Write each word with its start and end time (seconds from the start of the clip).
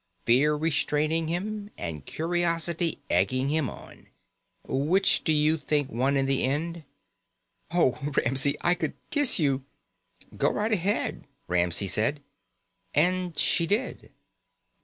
Fear 0.25 0.55
restraining 0.57 1.27
him, 1.27 1.69
and 1.77 2.03
curiosity 2.07 3.03
egging 3.07 3.49
him 3.49 3.69
on. 3.69 4.07
Which 4.65 5.23
do 5.23 5.31
you 5.31 5.57
think 5.59 5.91
won 5.91 6.17
in 6.17 6.25
the 6.25 6.43
end?" 6.43 6.85
"Oh, 7.69 7.99
Ramsey, 8.17 8.57
I 8.61 8.73
could 8.73 8.95
kiss 9.11 9.37
you!" 9.37 9.63
"Go 10.35 10.49
right 10.51 10.73
ahead," 10.73 11.25
Ramsey 11.47 11.87
said, 11.87 12.23
and 12.95 13.37
she 13.37 13.67
did. 13.67 14.11